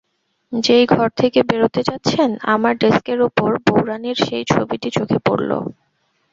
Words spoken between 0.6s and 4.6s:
যেই ঘর থেকে বেরোতে যাচ্ছেন, আমার ডেক্সের উপর বউরানীর সেই